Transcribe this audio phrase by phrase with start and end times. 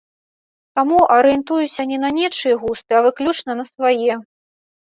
[0.77, 4.13] Таму арыентуюся не на нечыя густы, а выключна на свае.